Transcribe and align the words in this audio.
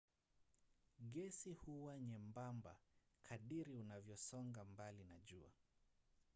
gesi 1.11 1.53
huwa 1.53 1.99
nyembamba 1.99 2.75
kadiri 3.23 3.71
unavyosonga 3.73 4.63
mbali 4.65 5.03
na 5.03 5.19
jua 5.19 5.51